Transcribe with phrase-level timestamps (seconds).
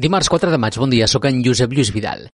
[0.00, 2.30] Dimarts 4 de maig, bon dia, sóc en Josep Lluís Vidal.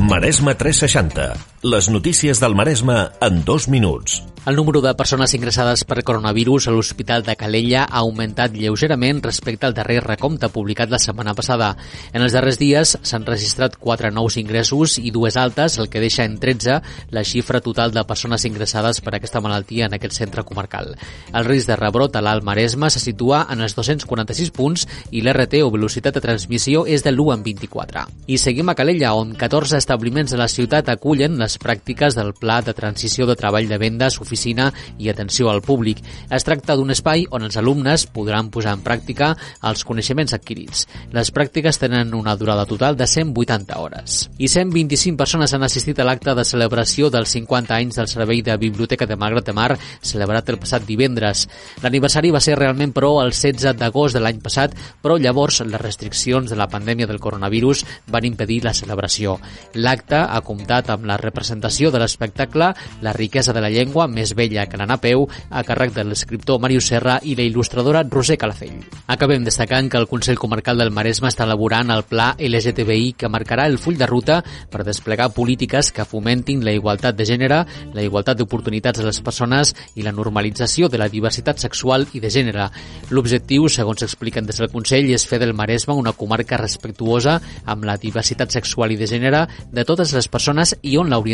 [0.00, 1.53] Maresme 360.
[1.64, 4.22] Les notícies del Maresme en dos minuts.
[4.44, 9.64] El número de persones ingressades per coronavirus a l'Hospital de Calella ha augmentat lleugerament respecte
[9.64, 11.70] al darrer recompte publicat la setmana passada.
[12.12, 16.26] En els darrers dies s'han registrat 4 nous ingressos i dues altes, el que deixa
[16.28, 16.76] en 13
[17.16, 20.92] la xifra total de persones ingressades per aquesta malaltia en aquest centre comarcal.
[21.32, 25.64] El risc de rebrot a l'Alt Maresme se situa en els 246 punts i l'RT
[25.64, 28.04] o velocitat de transmissió és de l'1 en 24.
[28.28, 32.60] I seguim a Calella, on 14 establiments de la ciutat acullen les pràctiques del Pla
[32.62, 36.00] de Transició de Treball de Vendes oficina i atenció al públic.
[36.30, 40.86] Es tracta d'un espai on els alumnes podran posar en pràctica els coneixements adquirits.
[41.14, 44.28] Les pràctiques tenen una durada total de 180 hores.
[44.38, 48.56] I 125 persones han assistit a l'acte de celebració dels 50 anys del Servei de
[48.60, 49.70] Biblioteca de Malgrat de Mar,
[50.02, 51.46] celebrat el passat divendres.
[51.82, 56.50] L'aniversari va ser realment, però, el 16 d'agost de l'any passat, però llavors les restriccions
[56.50, 59.38] de la pandèmia del coronavirus van impedir la celebració.
[59.74, 64.66] L'acte ha comptat amb la representació de l'espectacle La riquesa de la llengua, més vella
[64.66, 68.80] que l'anar a peu, a càrrec de l'escriptor Màrius Serra i la il·lustradora Roser Calafell.
[69.06, 73.66] Acabem destacant que el Consell Comarcal del Maresme està elaborant el pla LGTBI que marcarà
[73.68, 77.60] el full de ruta per desplegar polítiques que fomentin la igualtat de gènere,
[77.94, 82.30] la igualtat d'oportunitats de les persones i la normalització de la diversitat sexual i de
[82.30, 82.68] gènere.
[83.10, 87.98] L'objectiu, segons expliquen des del Consell, és fer del Maresme una comarca respectuosa amb la
[88.00, 91.33] diversitat sexual i de gènere de totes les persones i on l'orientació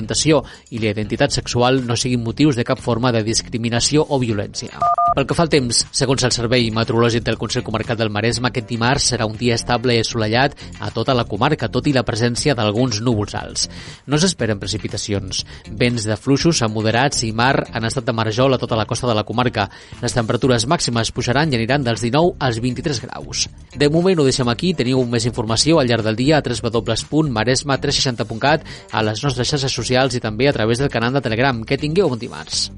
[0.71, 5.00] i la identitat sexual no siguin motius de cap forma de discriminació o violència.
[5.11, 8.69] Pel que fa al temps, segons el Servei Meteorològic del Consell Comarcal del Maresme, aquest
[8.71, 12.55] dimarts serà un dia estable i assolellat a tota la comarca, tot i la presència
[12.55, 13.67] d'alguns núvols alts.
[14.07, 15.43] No s'esperen precipitacions.
[15.67, 19.11] Vents de fluixos a moderats i mar han estat de marjol a tota la costa
[19.11, 19.67] de la comarca.
[19.99, 23.51] Les temperatures màximes pujaran i aniran dels 19 als 23 graus.
[23.75, 28.63] De moment ho deixem aquí, teniu més informació al llarg del dia a www.maresma360.cat,
[28.95, 31.67] a les nostres xarxes socials i també a través del canal de Telegram.
[31.67, 32.71] Que tingueu bon dimarts.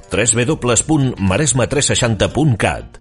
[2.22, 2.92] www.maresme360.cat